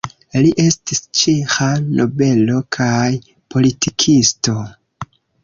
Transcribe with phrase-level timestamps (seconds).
[0.43, 1.67] Li estis ĉeĥa
[1.99, 3.05] nobelo kaj
[3.57, 4.57] politikisto.